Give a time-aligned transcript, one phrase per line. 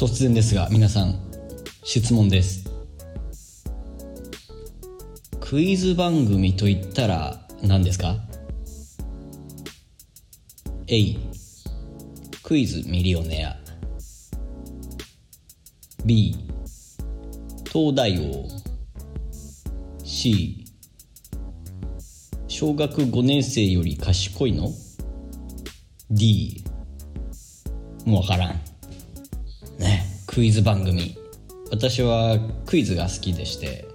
[0.00, 1.14] 突然ですが皆さん
[1.84, 2.64] 質問です。
[5.40, 8.16] クイズ番組といったら何ですか
[10.86, 11.18] ？A
[12.42, 13.54] クイズミリオネア。
[16.06, 16.34] B
[17.70, 18.48] 東大王。
[20.02, 20.64] C
[22.48, 24.70] 小学5年生より賢いの
[26.10, 26.64] ？D
[28.06, 28.69] もうわからん。
[30.40, 31.18] クイズ番組。
[31.70, 33.86] 私はクイズが好きでして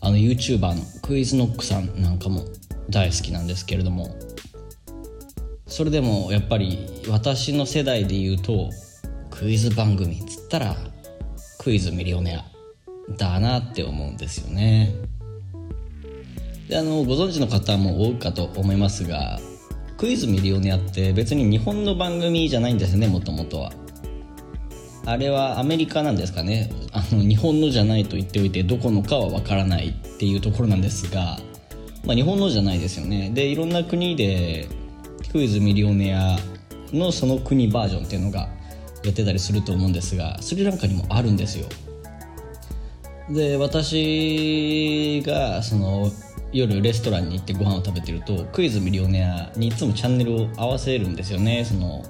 [0.00, 2.42] あの YouTuber のクイズノックさんなんかも
[2.90, 4.16] 大好きなんですけれども。
[5.68, 8.70] それでもやっぱり私の世代で言うと
[9.30, 10.74] クイズ番組っつったら
[11.60, 12.44] クイズミリオネア
[13.16, 14.96] だなって思うんですよね。
[16.68, 19.38] であのご存知の方も多いかと思いますが
[19.96, 23.70] クイズミリオネアって別に日本の番組じゃないんですよねもともとは。
[25.08, 26.70] あれはアメリカなんですかね。
[26.92, 31.38] あの日本のじゃないと言っておいてどこのかはわからないっていうところなんですが、
[32.04, 33.30] まあ、日本のじゃないですよね。
[33.30, 34.68] でいろんな国で
[35.32, 36.36] クイズミリオネア
[36.92, 38.50] のその国バージョンっていうのが
[39.02, 41.68] やってたりすると思うんですがスリランカにもあるんですよ。
[43.30, 46.12] で私がその
[46.52, 52.04] 夜レストランに行ってご飯を食べてるとクイズミリオネアにいつもチャンネルを合わせるんですよねその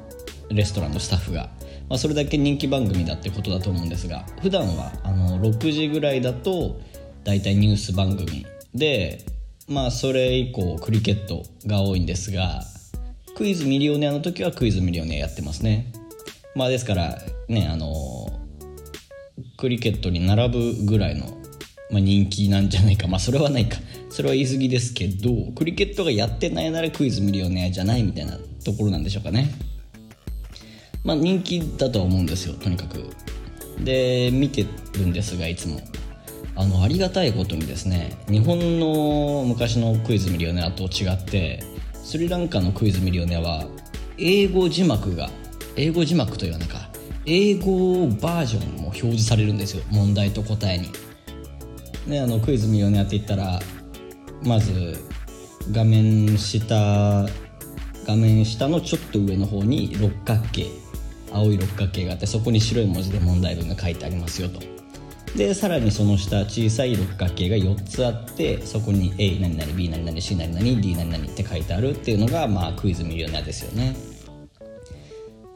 [0.51, 1.51] レストランのスタッフが、
[1.89, 6.81] まあ、それだけ人気番組だってことだと思うんですが普段はあの6時ぐらいだと
[7.25, 8.47] 大体ニュース番組。
[8.75, 9.25] で
[9.69, 12.63] まあそれ以降クリケットが多いんですが
[13.37, 15.93] クイズミリオネアの時はクイズミリオネアやってますね。
[16.55, 18.29] まあですからねあの
[19.57, 21.27] クリケットに並ぶぐらいの、
[21.91, 23.09] まあ、人気なんじゃないか。
[23.09, 23.79] まあそれはないか。
[24.11, 29.53] それは言い過ぎですけどクリケットがやってないならクイズミリオネアじゃないみたいなところなんでしょうかね。
[31.05, 33.05] まあ人気だとは思うんですよとにかく。
[33.85, 35.81] で見てるんですがいつも。
[36.57, 41.63] あのありがたいことにですね日本の昔のクイズミリオネアと違って
[41.95, 43.65] スリランカのクイズミリオネアは
[44.19, 45.31] 英語字幕が
[45.77, 46.89] 英語字幕というかなんか。
[47.31, 50.89] 英語バージョンも表示されるんですよ問題と答えに。
[52.07, 53.61] ねあのクイズミリオネアって言ったら
[54.43, 54.97] まず
[55.71, 57.27] 画面下
[58.07, 60.88] 画面下のちょっと上の方に六角形。
[61.33, 64.61] 青い六角形があってそこに白い文字で問題文が書いてありますよと。
[65.37, 73.95] でさらにその下小さい六角形が4つあってそこに A 何々 B 何々 C 何々 D 何々って書いてあるっていうのがまあクイズミリオネアですよね。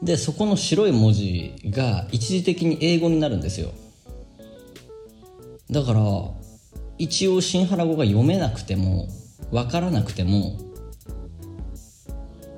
[0.01, 3.71] でそこの白い文字が一時的に英語になるんですよ。
[5.71, 6.01] だから
[6.97, 9.07] 一応新原語が読めなくても
[9.51, 10.59] 分からなくても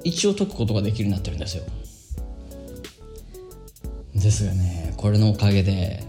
[0.04, 1.64] 一応解くことができるようになってるんですよ。
[4.16, 4.94] ですがね。
[4.98, 6.04] これのおかげで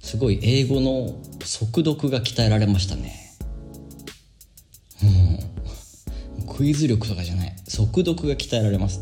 [0.00, 3.14] すごい英語の速読が鍛えられましたね。
[5.02, 6.46] うん。
[6.46, 7.56] クイズ力とかじゃない。
[7.68, 9.00] 速読が鍛えられます。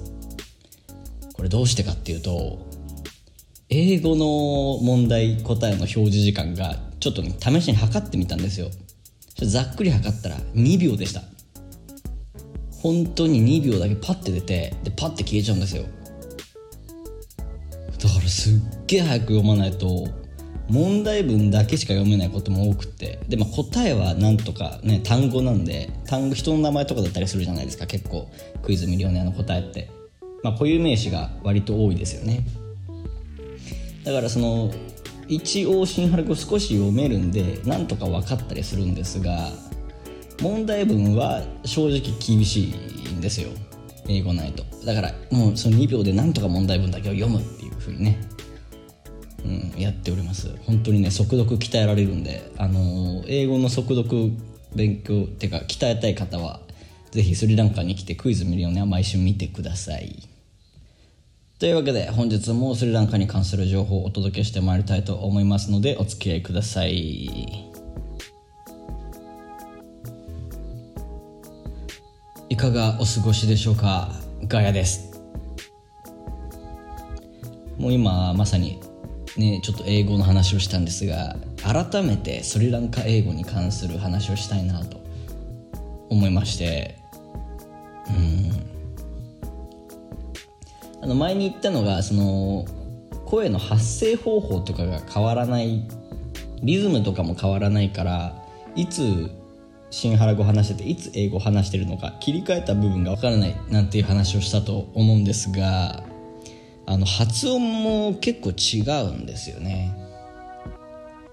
[1.32, 2.58] これどうしてかっていうと
[3.68, 8.70] 英語の問題答えの表示時間がちょっとね試しに測ってみたんですよ。
[9.42, 11.22] ざっくり測ったら2秒でした。
[12.80, 15.84] 本当に2秒だけパッて出てでパッて消えちゃうんですよ。
[18.36, 18.52] すっ
[18.86, 20.08] げえ早く読まないと
[20.68, 23.18] 問題文だけしか読めないことも多くて。
[23.28, 28.30] で、まあ、答えはなんとかね単語なんで単語人の名前とかだったりするじゃないですか結構
[28.62, 29.90] クイズミリオネアの答えって。
[30.42, 32.46] まあ固有名詞が割と多いですよね。
[34.04, 34.70] だからその
[35.28, 39.48] 一応新春語少し読めるんでなんとか分かったりするんですが
[40.42, 42.74] 問題文は正直厳し
[43.06, 43.48] いんですよ。
[44.08, 44.62] 英語ないと。
[44.84, 47.40] だからもうその2秒でなんとか問題文だけを読む。
[47.40, 47.42] っ
[47.86, 48.18] ふうにね、
[49.44, 49.48] う
[49.78, 50.54] ん、やっております。
[50.64, 54.32] 本当にね速読鍛えられるんで、あの英語の速読
[54.74, 56.60] 勉強ってか鍛えたい方は
[57.12, 60.28] ぜひスリランカに来てクイズ見るようには毎週見てください。
[61.58, 67.70] というわけで本日もスリランカに関する情報をお届けしてまいりたいと思いますのでお付き合いください。
[72.48, 74.12] いかがお過ごしでしょうか？
[74.46, 75.05] ガヤです。
[77.86, 78.80] もう今まさに
[79.36, 85.00] ねちょっと英語の話をしたんですが改めてスリランカ英語に関する話をしたいなと
[86.08, 86.98] 思いまして
[88.08, 88.50] うん。
[91.00, 92.64] あの前に言ったのがその
[93.24, 95.86] 声の発声方法とかが変わらない
[96.64, 98.34] リズムとかも変わらないから
[98.74, 99.30] いつ
[99.90, 106.02] 新原語話してていつ英語話してるのか切り替えた部分がわからないなんていう話をしたと思うんですが
[106.86, 109.94] あの発音も結構違うんですよね。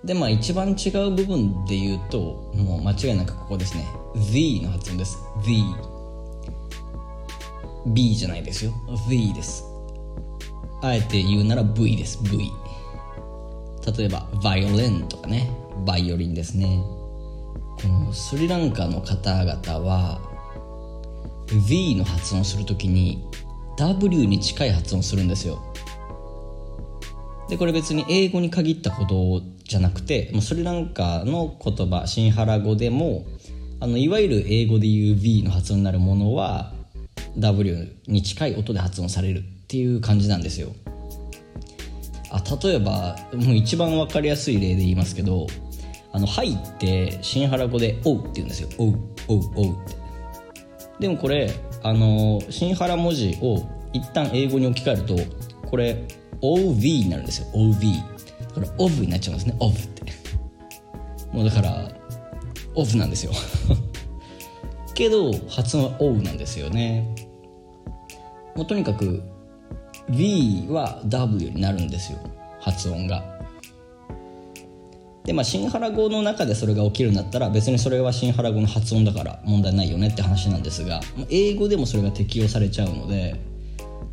[0.04, 3.88] でまあ一番違う部分で言うともう間違いなくここですね。
[4.16, 5.18] The の発音です。
[5.46, 5.64] The
[7.88, 8.74] B じゃないですよ。
[9.08, 9.64] The です。
[10.82, 12.20] あえて言うなら V です。
[12.24, 12.52] V
[13.98, 15.50] 例えばバイオレンとかね。
[15.86, 16.82] バイオリンですね。
[17.82, 20.20] このスリランカの方々は
[21.68, 23.26] V の発音するときに
[23.78, 25.62] W に近い発音するんですよ。
[27.50, 33.26] でこれ別に英語に限ったことじゃなくてスリランカの言葉シンハラ語でも
[33.80, 36.74] あのいわゆる英語で言う V の発音になるものは
[37.38, 40.70] W に近い音で発音されるっていう感じなんですよ。
[42.32, 45.48] あ例えばもう一番分かりやすい例で言いますけど
[46.12, 49.96] 「あのはい」って新原語で「おう」って言うんですよ「おうおうおう」って。
[51.00, 51.52] でもこれ
[51.84, 55.16] あの新原文字を一旦英語に置き換えると
[55.68, 56.08] これ
[56.42, 57.48] OV になるんですよ。
[57.54, 57.98] OV
[58.56, 59.56] だから OV になっちゃうんですね。
[59.60, 60.04] OV って。
[61.32, 61.92] もうだから
[62.76, 63.32] オフなんですよ。
[64.94, 67.16] けど発音は O なんですよね。
[68.56, 69.24] もうとにかく
[70.10, 72.20] V は W になるんですよ。
[72.60, 73.33] 発音が。
[75.26, 83.40] でまあシンハラ語の中でそれが起きるんだったら別にそれはシンハラ語の発音だから問題ないよねって話なんですが英語でもそれが適用されちゃうので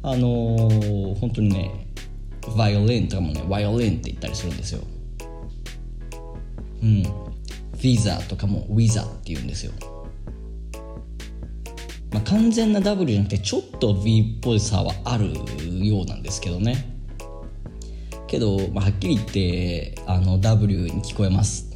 [0.02, 1.86] あのー、本当にね
[2.56, 4.82] バイオリンとかもねバイオリンって言ったりするんですよ。
[6.82, 7.02] うん。
[7.82, 9.72] ィザーとかもウィザーって言うんですよ。
[12.12, 15.32] まあ、完全な W じゃなくてちょっと V っぽさはある
[15.84, 16.99] ようなんですけどね。
[18.30, 21.68] けど、まあ、はっきり言ってあの W に聞こえます。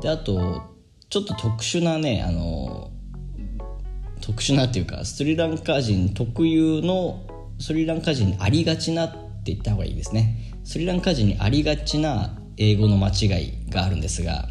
[0.00, 0.62] であと
[1.08, 2.90] ちょっと特殊なねあの
[4.20, 7.24] 特殊なっていうかスリランカ人特有の
[7.60, 10.54] スリランカ人にありがちなって言った方がいいですね。
[10.64, 14.48] スリランカ人にありがちな英語の間違いがあるんですが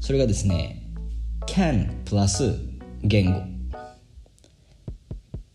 [0.00, 0.82] それがですね
[1.46, 2.54] can プラス
[3.02, 3.40] 言語。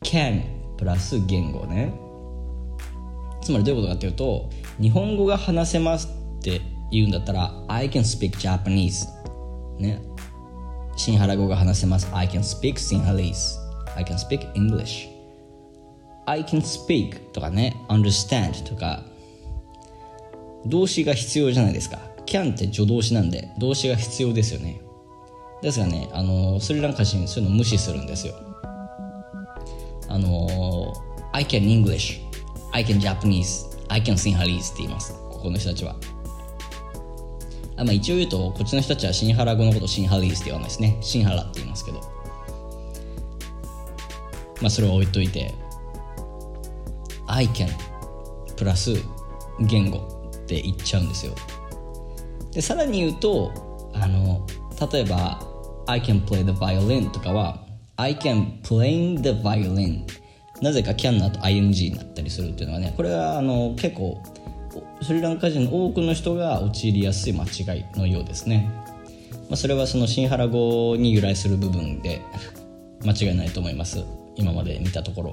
[0.04, 0.42] can
[0.78, 2.06] プラス言語ね。
[3.48, 6.10] つまりどういうことかっていうと日本語が話せます
[6.40, 6.60] って
[6.92, 9.08] 言うんだったら I can speak Japanese
[9.80, 10.02] ね。
[10.98, 12.10] シンハラ語が話せます。
[12.12, 13.58] I can speak Sinhalese
[13.96, 15.08] I can speak English
[16.26, 19.02] I can speak とかね understand とか。
[20.66, 22.00] 動詞が必要じゃないですか。
[22.26, 24.82] can って助動詞なんで動詞が必要ですよね。
[25.62, 28.34] ですがねあのスリランカ人そういうの無視するんですよ。
[30.10, 30.94] あの
[31.32, 32.28] I can English
[32.72, 33.66] I can Japanese.
[33.90, 35.14] I can Sinhalese って言います。
[35.30, 35.96] ここの人たちは。
[37.78, 40.98] あ、まあ、一応言うとこっちの人たちはシンハラ語のことシンハリースって言わないですね。
[41.02, 42.00] シンハラって言いますけど。
[44.62, 45.54] まあそれは置いといて。
[47.28, 47.69] I can
[48.56, 48.94] プラス
[49.60, 51.36] 言語って言っちゃうんですよ。
[52.52, 53.52] でさらに言うと
[53.94, 54.46] あの
[54.92, 55.40] 例えば
[55.88, 57.66] I can play the violin とかは
[57.98, 60.06] I can play the violin
[60.62, 64.21] なぜか can の後 ing になったりするっていうのはねこれはあの結構
[65.01, 68.69] スリランカ人の多くの人が陥りやすい間違いのようですね、
[69.49, 72.21] まあ、それはそのシンハラ語に由来する部分で
[73.06, 74.04] 間違いないと思います。
[74.35, 75.31] 今まで見たところ。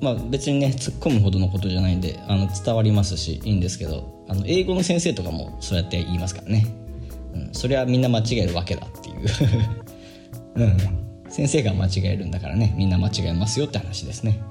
[0.00, 6.66] まあ別にね突っ込むほどのことじゃないんであの伝わりますしいいんですけどあの英語の先生とかもそうやって言いますからね。
[7.34, 9.16] うん、それはみんな間違えるわけだっていう。
[10.56, 11.01] うん、
[11.32, 12.74] 先生が間違えるんだからね。
[12.76, 14.42] みんな間違えますよって話ですね。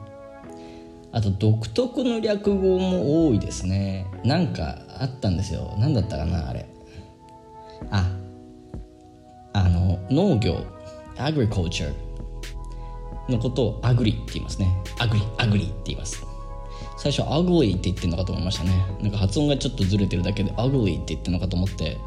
[1.12, 4.08] あと独特の略語も多いですね。
[4.26, 5.76] なんかあったんですよ。
[5.78, 6.66] 何だったかなあれ。
[7.92, 8.10] あ
[9.54, 10.66] あの農業
[11.18, 14.76] アグリコルチャーのことをアグリって言いますね。
[14.98, 16.26] アグリアグリって言います。
[16.98, 18.72] 最初アグリって言ってるのかと思いましたね。
[19.02, 22.00] なんか発音がちょっとずれてるだけでアグリって言ってるのかと思って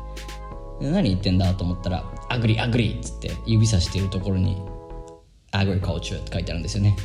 [0.91, 4.57] 何言ってんだと思ったら「アグリアグリ」っつって指さしているところに
[5.53, 6.97] 「アグリカルチャー」って書いてあるんですよね。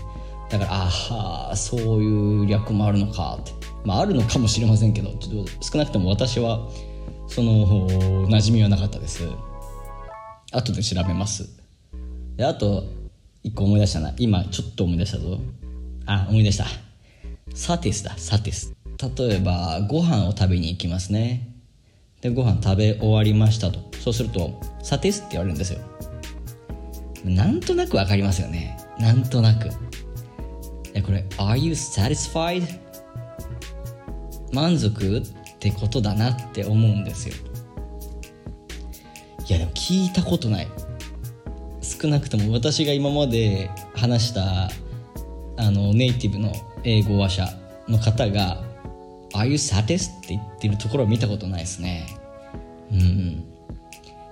[0.50, 3.54] だからああそういう略もあるのかって。
[3.86, 6.68] まああるのかもしれませんけどちょっと少なくとも私は
[7.28, 7.88] その
[8.28, 9.28] 馴染みはなかったです。
[10.52, 11.50] 後で調べます。
[12.36, 12.84] であと
[13.44, 14.14] 一個思い出したな。
[14.18, 15.40] 今ちょっと思い出したぞ。
[16.06, 16.66] あ思い出した。
[17.54, 18.74] サティスだサティス。
[19.18, 21.49] 例えばご飯を食べに行きますね。
[22.22, 23.80] でご飯食べ終わりましたと。
[24.00, 25.80] そうすると「サティス」って言われるんですよ。
[27.24, 28.78] なんとなくわかりますよね。
[28.98, 29.70] なんとなく。
[29.70, 32.64] これ「Are you satisfied?」
[34.52, 35.22] 満足っ
[35.60, 37.36] てことだなって思うんですよ。
[39.48, 40.68] いやでも聞いたことない。
[41.82, 44.70] 少なくとも私が今まで話した
[45.58, 47.48] あのネイティブの英語話者
[47.88, 48.64] の方が
[49.34, 52.08] 「Are you satis?」って言ってるところを見たことないですね。
[52.92, 53.44] うん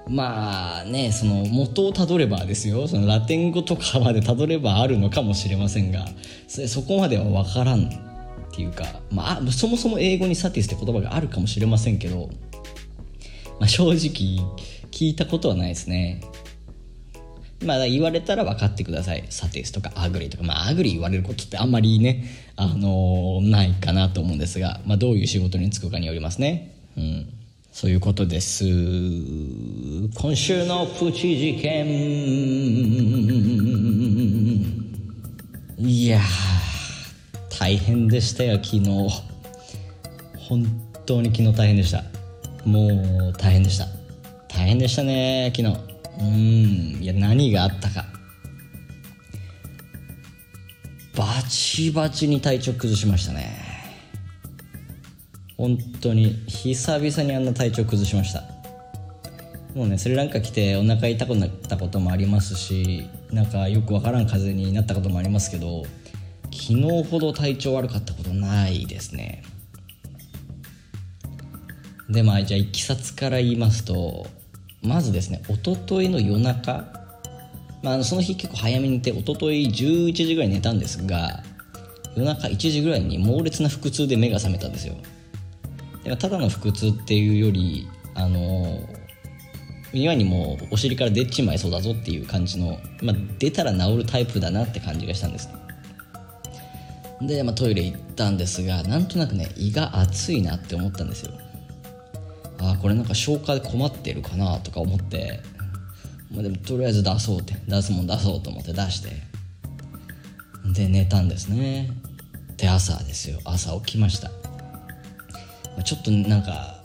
[0.09, 2.87] まあねその元をたどればですよ。
[2.87, 6.07] そのラテン語とかまでたどればあるのかもしれませんが。
[6.47, 12.29] そそこまでは分からんっていうか、まあ、そもそも英語にサティスって言葉があるかもしれませんけど、
[13.59, 14.43] まあ、正直
[14.89, 16.21] 聞いたことはないですね。
[17.65, 27.33] まあ言われたら分かってくださいサティスとかアグリとかまあアグリ言われることってあんまりねあのー、ないかなと思うんですが、まあ、どういう仕事に就くかによりますねうん
[27.77, 28.63] そういうことです。
[28.65, 31.85] 今週のプチ事件。
[35.77, 36.19] いや
[37.59, 38.89] 大変でしたよ、昨日。
[40.49, 40.65] 本
[41.05, 42.03] 当に昨日大変でした。
[42.65, 43.85] もう大変でした。
[44.47, 45.86] 大変でしたね、昨日。
[46.19, 46.27] うん、
[47.01, 48.05] いや、何があったか。
[51.15, 53.67] バチバチに体調崩しましたね。
[55.57, 58.43] 本当に久々にあんな体調崩しました
[59.73, 65.83] もうねスリランカ来てお腹痛くなったこともありますしなんかよくわからん風邪になったこともありますけど
[66.45, 69.43] 昨日ほど体調悪かったことないですね
[72.07, 74.27] でまあじゃあいきさつから言いますと
[74.81, 76.97] まずですねおとといの夜中
[77.83, 81.43] まあ、その日結構早めに寝ておととい11時ぐらい寝たんですが
[82.15, 84.95] 夜中1時ぐらいに猛烈な腹痛で目が覚めたんですよ。
[86.03, 88.79] でただの腹痛っていうよりあの
[89.93, 95.49] 今にもお尻から出ちまいそうだぞっていう感じの、まあ、出たら治るタイプだなって感じがしたんです。
[97.21, 101.33] で、まあ、トイレ行ったんですがなんとなくね胃が熱いなって思ったんですよ。
[102.59, 105.41] あこれなんか消化で困ってるかなとか思って、
[106.31, 107.55] まあ、でもとりあえず出そうって。
[107.67, 109.09] 出すもん出そうと思って出して。
[110.73, 111.89] で寝たんですね。
[112.57, 113.39] で朝ですよ。
[113.45, 114.31] 朝起きました。
[115.83, 116.81] ちょっとなんか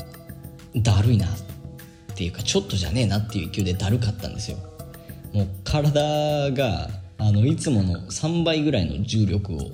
[0.77, 1.29] だるいなっ
[2.15, 4.59] ていうかちょっとじゃねえなっていう勢いでだるかったんですよ。
[5.33, 9.73] もう体があのいつもの3倍ぐらいの重力を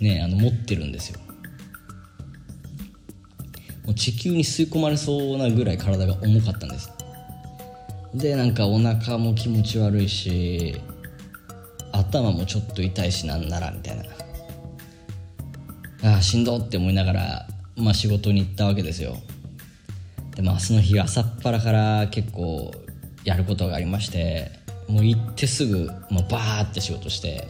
[0.00, 1.20] ねあの持ってるんですよ。
[3.84, 6.90] もう地球に吸い込まれそうなぐらい体が重かったんです。
[8.14, 10.76] でなんかお腹も気持ち悪いし
[11.92, 14.04] 頭もちょっと痛いしなんならみたいな。
[16.14, 17.46] ああしんどって思いながら
[17.76, 19.16] まあ、仕事に行ったわけですよ。
[20.36, 22.72] でまあその日朝っぱらから結構
[23.24, 24.50] やることがありまして
[24.88, 27.48] もう行ってすぐもうバーって仕事して。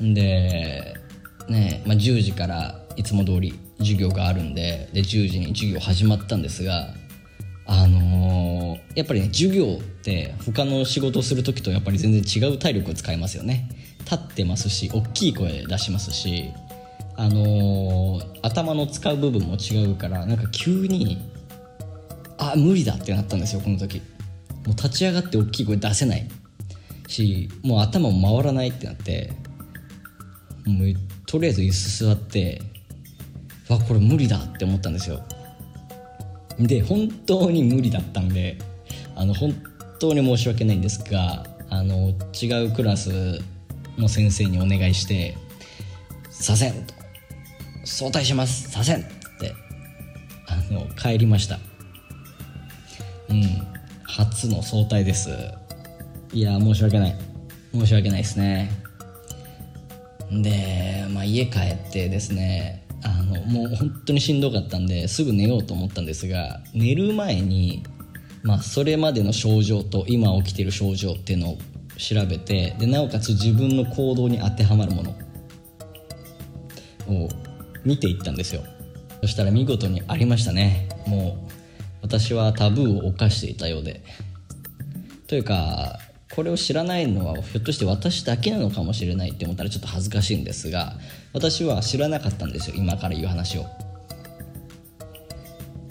[0.00, 0.94] で
[1.48, 6.94] ね、まあ、10時からいつも通り授業があるんでで10時に授業始まったんですが
[7.66, 13.68] あのー、やっぱりね授業って他の仕事をする時とやっぱり全然違う体力を使いますよね。
[14.00, 16.52] 立ってますし大きい声出しますし
[17.16, 21.18] あのー、頭の使う部分も違うからなんか急に
[22.36, 24.02] あ無理だってなったんですよこの時。
[24.66, 26.28] もう立ち上がって大きい声出せない。
[27.06, 29.32] しもう頭も回らないってなって
[30.66, 30.94] もう
[31.26, 32.62] とりあえず椅子座って
[33.68, 35.22] わこれ無理だって思ったんですよ。
[36.58, 38.58] で本当に無理だったんで
[39.16, 39.54] あの本
[39.98, 43.40] 当に申し訳ないんですがあの違うクラス
[43.98, 45.36] の先生にお願いして
[46.30, 46.94] 「させん」と。
[47.84, 48.70] 早退します。
[48.70, 49.04] させんっ
[49.38, 49.54] て。
[50.46, 51.58] あの帰りました。
[53.28, 53.42] うん。
[54.04, 55.30] 初の早退です。
[56.32, 57.16] いや申し訳ない。
[57.72, 58.70] 申し訳ないですね。
[60.30, 62.83] で、まあ、家帰ってですね
[63.24, 67.82] のもう本当にしんどかったんですぐ寝ようと思ったんですが寝る前に、
[68.42, 71.58] まあ、それまでの症状と今起きてる症状っていうのを
[71.96, 75.10] 調べてでなおかつ自分の行動に当てはまるもの
[77.08, 77.28] を
[77.84, 78.62] 見ていったんですよ。
[79.20, 80.88] そしたら見事にありましたね。
[81.06, 81.52] もう
[82.02, 84.02] 私はタブーを犯していたようで。
[85.26, 85.98] というか
[86.34, 90.94] これを知らないのはひょっとして私だけなのかもしれないって思ったらちょっと恥ずかしいんですが
[91.34, 93.66] 私は知らなかったんですよ今から言う話を。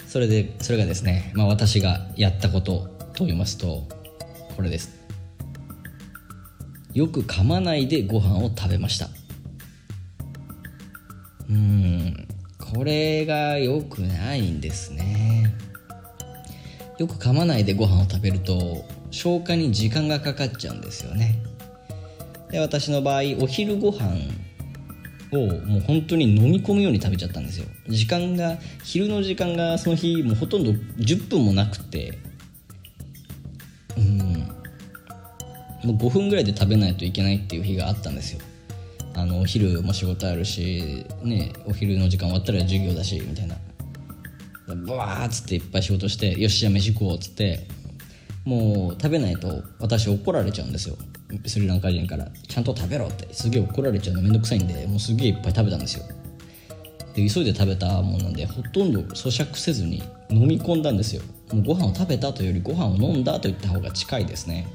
[0.08, 3.86] それでそれがですね、まあ、私がやったことと言いますと
[4.56, 4.98] これです。
[6.94, 9.08] よく噛まないでご飯を食べました。
[11.50, 12.26] うん
[12.58, 15.54] これが良くないんですね。
[16.98, 21.42] よく噛まないでご飯を食べると消化に時間がかかっちゃうんですよね。
[22.50, 24.43] で私の場合お昼ご飯
[25.36, 27.66] をもう本当に飲み込むように食べちゃったんですよ。
[27.88, 32.18] 時間が昼の時間がその日もうほとんど10分もなくて。
[33.96, 34.18] うん。
[35.84, 38.40] もう5分ぐらいで食べないといけないっていう日があったんですよ。
[39.14, 43.56] あのお昼も仕事あるしねお昼の時間終わったら授業だしみたいな。
[44.86, 47.66] バワーっつっていっぱい仕事してよしじゃあ飯食おうっつって
[48.44, 50.96] もう食べないと私怒られちゃうんですよ。
[51.46, 56.04] スリランカ人からちゃんと食べろってすげえ怒られちゃうのめんどくさいんでもうすげえいっぱい食べたんですよ。
[57.14, 61.22] で急いで食べたもんなんでほとんど咀嚼せずに飲み込んだんですよ。
[61.52, 64.66] もうご飯を食べたというよりご飯を飲んだと言った方が近いですね。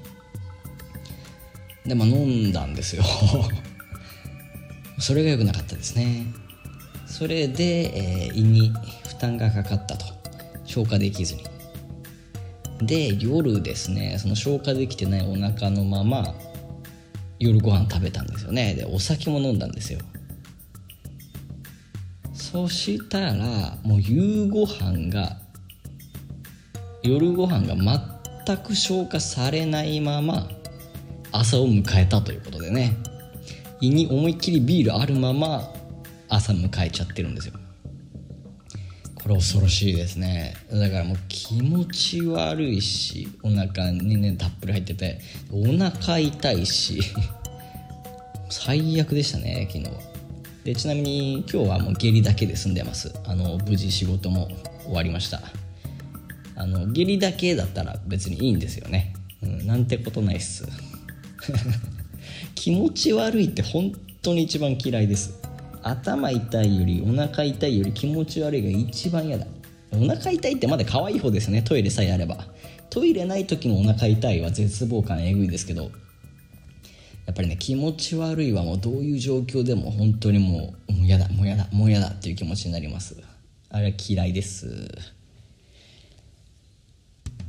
[1.86, 3.04] でまあ飲んだんですよ。
[5.00, 6.28] それが良くなかったですね。
[7.06, 8.74] それで、えー、胃に
[9.08, 10.06] 負担がかかったと。
[10.66, 11.44] 消化できずに。
[12.82, 16.34] で夜ですねその消化できてないお腹のまま
[17.40, 18.76] 夜ご飯食べたんですよね。
[18.76, 20.00] でお酒も飲んだんですよ。
[22.34, 25.38] そしたらもう夕ご飯が
[27.04, 27.76] 夜ご飯が
[28.46, 30.50] 全く消化されないまま
[31.32, 32.98] 朝を迎えたということでね。
[33.82, 35.72] 胃に思いっきりビールあるまま
[36.28, 37.54] 朝迎えちゃってるんですよ。
[39.30, 40.56] これ恐ろしいですね。
[40.72, 45.20] だからもう気持ち悪いしお腹にねたっぷり入ってて
[45.52, 47.00] お腹痛いし
[48.50, 50.02] 最悪でしたね昨日は。
[50.64, 53.14] でちなみに今日はもう下痢だけで済んでます。
[53.24, 54.48] あの無事仕事も
[54.86, 55.42] 終わりました。
[56.56, 60.68] あの下痢だけだったら別にいいんですよね、うん、なんてことないっす。
[62.56, 63.92] 気持ち悪いって本
[64.24, 65.40] 当に一番嫌いです。
[65.90, 69.46] 頭痛いよりお腹痛いより気持ち悪いが一番嫌だ。
[69.92, 71.62] お腹痛いってまだ可愛い方ですね。
[71.62, 72.46] トイレさえあれば。
[72.90, 75.92] トイレない時のお腹痛いは絶望感えぐいですけど。
[77.26, 83.16] やっぱりね気持ち悪いはもうどういう状況でも本当にもうもう嫌だもう嫌だもう嫌だっていう気持ちになります。
[83.70, 84.88] あれは嫌いです。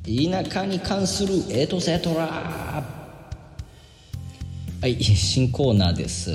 [0.04, 2.99] 田舎に関するエトセトラ
[4.80, 6.30] はい新コーナーです。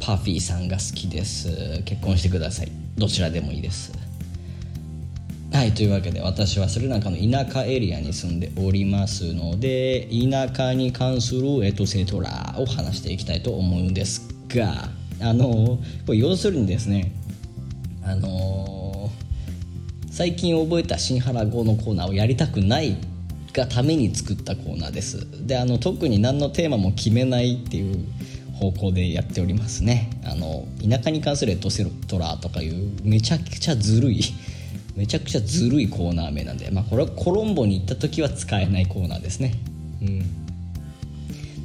[0.00, 1.80] パフィーさんが好きです。
[1.84, 2.72] 結婚してください。
[2.96, 3.92] どちらでもいいです。
[5.52, 14.88] はいというわけで私はスリランカの田舎エリアに住んでおりますので田舎に関するエトセトラを話していきたいと思うんですが
[15.20, 17.12] あのこれ要するにですね
[18.02, 19.08] あの
[20.10, 22.96] 最近覚えた新原語のコーナーをやりたくない
[23.52, 25.26] がために作ったコーナーです。
[25.46, 28.04] であの特に何のテーマも決めないっていう
[28.54, 30.10] 方向でやっておりますね。
[30.24, 34.20] あの田舎に関するエトセトラーとかいうめちゃくちゃずるい
[34.96, 39.54] めちゃくちゃずるいコーナー名なんで、まあ、これはコロンボに行った時は使えないコーナーですね。
[40.02, 40.26] うん。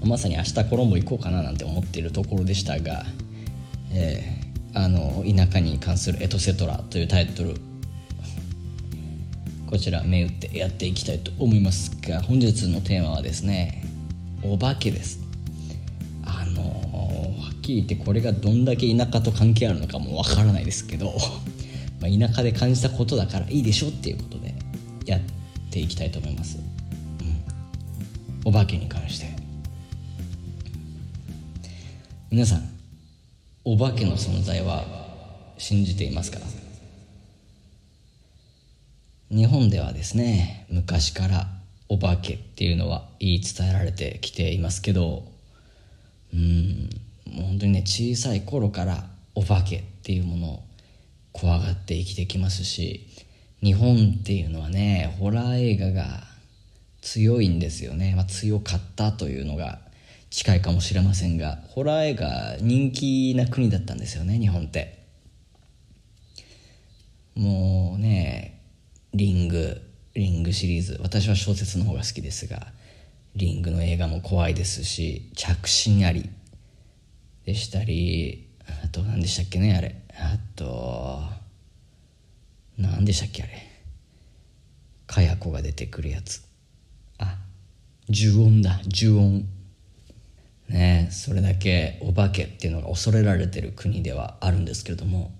[0.05, 3.05] まさに明日コロンボ行こうかななんて思っているところでしたが、
[3.91, 7.55] えー、あの田舎に関するエトセトラというタイトル
[9.67, 13.83] こちら銘打ってやっていきたいと思いますが本日のテーマはですね
[14.43, 15.19] お化けです。
[16.25, 16.61] あの
[17.39, 21.15] はっきり言ってこれがどんだけ田舎と関係あるのかもわからないですけど、
[22.01, 24.53] まあ、田舎で感じたことだからいいでしょっていうことで
[25.05, 25.21] やっ
[25.69, 29.33] ていきたいと思います、うん、お化けに関して。
[32.29, 32.67] 皆さん
[33.63, 34.83] お化けの存在は
[35.59, 36.39] 信じていますか？
[39.33, 41.47] 日本ではですね昔から
[41.89, 45.23] お化けっていうのは言い伝えられてきていますけど
[46.31, 46.89] うん
[47.25, 50.63] もう本当にね小さい頃からお化けっていうものを
[51.31, 53.07] 怖がって生きてきますし
[53.63, 56.21] 日本っていうのはねホラー映画が
[57.01, 59.79] 強いんですよね、まあ、強かったというのが
[60.29, 65.01] 近いかもしれませんがホラー映画人気な国だったんですよね日本って。
[67.35, 68.62] もうね
[69.13, 69.79] リング
[70.15, 70.99] リングシリーズ。
[71.01, 72.67] 私は小説の方が好きですが
[73.35, 76.29] リングの映画も怖いですし着信あり。
[77.45, 78.47] でしたり
[78.83, 79.95] あと何でしたっけねあれ。
[80.15, 81.19] あと
[82.77, 83.53] 何でしたっけあれ。
[85.05, 86.43] かや子が出てくるやつ。
[87.19, 87.37] あ
[88.09, 89.45] 呪音だ呪音。
[90.69, 95.31] ねそれだけお化けっていうのが恐れられてる国ではあるんですけれども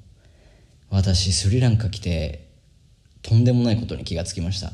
[0.90, 2.43] 私スリランカ来て
[3.24, 4.72] とんでもないことに気がつきました。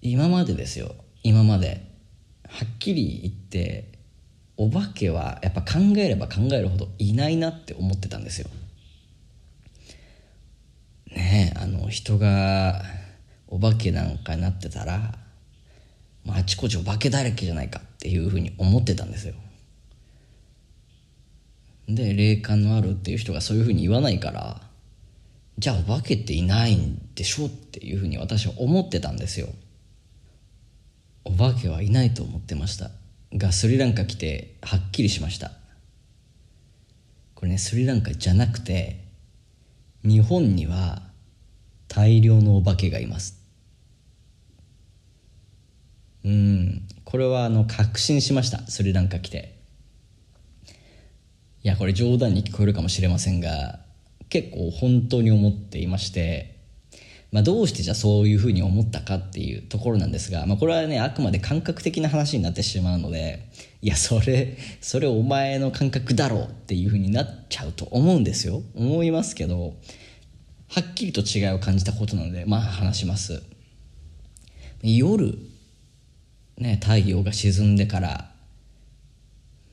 [0.00, 0.94] 今までですよ。
[1.22, 1.84] 今まで。
[2.48, 3.92] はっきり言って
[4.56, 8.48] お化けはやっぱ考えれば考えるほどいないなって思ってたんですよ。
[11.10, 12.82] ねえあの人が
[13.48, 15.14] お化けなんかになってたら、
[16.24, 19.34] まあ、あちこちお化けだらけじゃないかっていうふうに思ってたんですよ。
[21.88, 24.60] で霊感のあるっていう人がそういうふうに言わないから
[25.58, 29.48] じゃあお化けっていないんでしょっていうふうに私は思ってたんですよ。
[31.24, 32.90] お化けはいないと思ってました
[33.34, 35.52] がスリランカ来てはっきりしました。
[37.34, 39.02] これねスリランカじゃなくて
[40.04, 41.02] 日本には
[41.88, 43.42] 大量のお化けがいます。
[46.24, 48.66] うんこれはあの確信しました。
[48.66, 49.56] スリランカ来て。
[51.62, 53.80] いやこれ冗談に聞こえるかもしれませんが
[54.28, 56.56] 結構本当に思っていまして
[57.32, 63.48] まあ、どうしてじゃあそういうふうに思ったかっていうところなんですが、まあ、これはねあくまで感覚的な話になってしまうので
[63.82, 68.62] いやそれそれお前の感覚だろうっていうふうになっちゃうと思うんですよ。
[68.74, 69.74] 思いますけど
[70.68, 73.42] はっきりと違いを感じたことなのでまあ話します。
[74.82, 75.38] 夜
[76.58, 78.30] ね太陽が沈んでから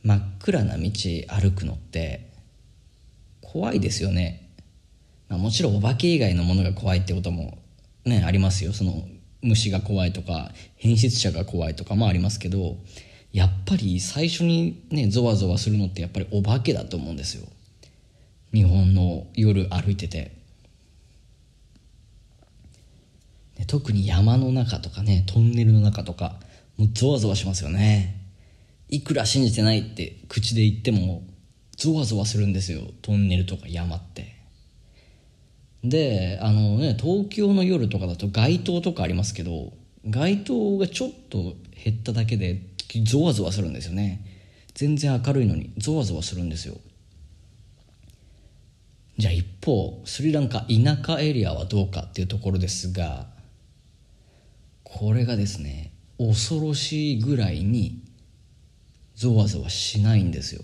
[0.03, 0.91] 真っ暗な道
[1.29, 2.29] 歩くのって
[3.41, 4.42] 怖いですよね、
[5.38, 7.58] もちろんお化け以外のものが怖いってことも
[8.06, 8.74] ねありますよ。
[8.74, 9.08] その
[9.41, 12.78] 虫が怖いとか変質者が怖いとかもありますけど
[13.32, 17.48] やっぱり最初にねゾワゾワするのってやっぱりお化けだと思うんですよ。
[18.54, 20.43] 日本の夜歩いてて。
[23.67, 26.36] 特に山の中とかねトンネルの中とか
[26.78, 28.19] もうゾワゾワしますよね。
[28.89, 31.24] いくら信じてないって口で言っても
[31.78, 32.82] ゾワゾワするんですよ。
[33.02, 34.33] トンネルとか山って。
[35.84, 39.74] であのね東京の夜とかだと街灯とかありますけど
[40.06, 42.62] 街灯がちょっと減っただけで
[43.04, 44.26] ゾワゾワするんですよね。
[44.76, 46.76] 全然明るいのにゾワゾワするんですよ。
[49.17, 50.67] じゃあ一方スリランカ田
[51.06, 53.28] 舎エリアはどうかっていうところですが
[54.84, 58.02] これがですね恐ろしいぐらいに
[59.15, 60.63] ゾワゾワしないんですよ。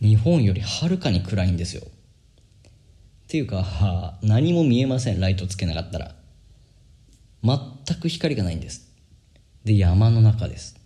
[0.00, 1.82] 日本よりはるかに暗いんですよ。
[3.26, 5.18] っていうか、 何も見えません。
[5.18, 6.14] ライトつけなかったら。
[7.42, 8.88] 全く光がないんです。
[9.64, 10.76] で山の中です。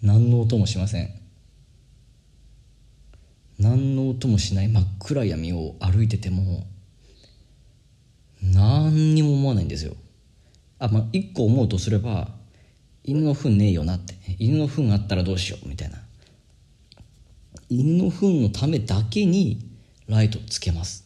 [0.00, 1.10] 何の音もしません。
[3.58, 4.68] 何の音もしない。
[4.68, 6.66] 真っ暗闇を歩いてても
[8.42, 9.96] 何にも思わないんですよ。
[10.78, 12.30] あまあ一個思うとすれば
[13.04, 14.14] 犬の糞ねえよなって。
[14.38, 15.68] 犬の糞あったらどうしよう。
[15.68, 15.98] みたいな。
[17.68, 19.70] 犬の糞のためだけに
[20.08, 21.03] ライトつけます。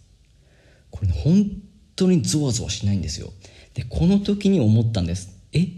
[0.91, 1.51] これ、本
[1.97, 3.33] 当にゾワゾワしないんですよ。
[3.75, 5.37] でこの時に思ったんです。
[5.53, 5.69] え？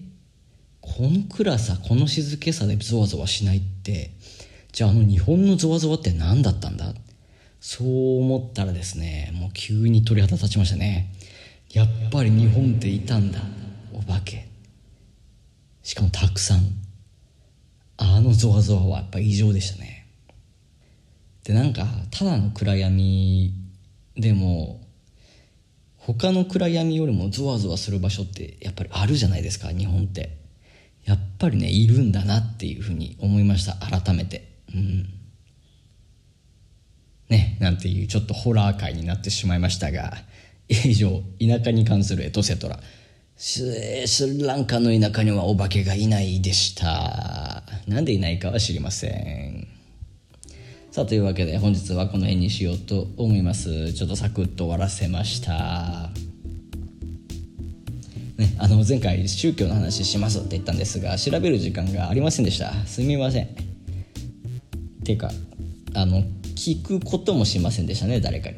[0.81, 4.11] この暗さこの静けさでゾワゾワしないって
[4.73, 6.95] じゃああの日本のゾワゾワって何だったんだ？
[7.61, 11.13] そう思ったらですねもう急に鳥肌立ちましたね。
[11.73, 13.41] やっぱり日本っていたんだ。
[13.93, 14.49] お化け。
[15.83, 16.61] しかもたくさん。
[17.99, 20.07] あのゾワゾワはやっぱ異常でしたね。
[21.45, 23.53] でなんかただの暗闇
[24.17, 24.81] でも
[26.01, 30.39] 他の暗闇よりもゾワゾワする場所ってやっぱりあるじゃないですか日本って。
[31.05, 34.49] やっぱりねいるんだなっていうふうに思いました改めて。
[34.75, 35.07] うん。
[37.29, 40.15] ねなんていうちょっとホラー界になってしまいましたが
[40.69, 42.81] 以上田舎に関するエトセトラ。
[43.37, 47.63] スリランカの田舎にはお化けがいないでした。
[47.87, 49.80] なんでいないかは知りません。
[50.91, 53.93] さあというわけで本日はこの辺にしようと思います。
[53.93, 56.11] ちょっとサクッと終わらせました。
[58.37, 62.73] ね、あの前回宗教の話しますって言ったんですが調べる時間がありませんでした。
[62.87, 63.49] すみません。
[65.05, 65.31] ていうか
[65.95, 66.25] あの
[66.57, 68.57] 聞くこともしませんでしたね誰かに。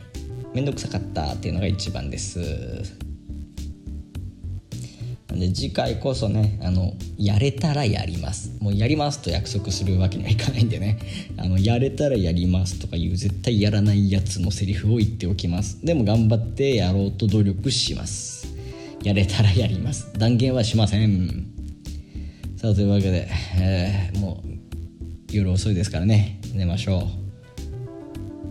[0.55, 3.12] めんどくさかったっていうのが一番です。
[5.33, 8.53] んで次回こそねあのやれたらやります。
[8.61, 10.99] もうやりますと約束するわけにはいかないんでね。
[11.37, 15.85] あのやれたらやりますとかいう絶対やらないやつのセリフを言っておきます。
[15.85, 18.47] でも頑張ってやろうと努力します。
[19.03, 20.12] やれたらやります。
[20.18, 21.47] 断言はしません。
[22.57, 24.49] さあというわけで、えー、もう
[25.33, 26.40] 夜遅いですからね。
[26.55, 27.23] 寝ましょう。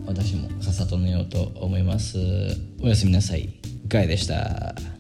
[0.06, 2.18] 私もさっさと寝ようと思います。
[2.82, 3.50] おやすみなさい。
[3.88, 4.91] ガイでした。